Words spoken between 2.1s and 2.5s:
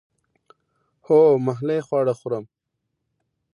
خورم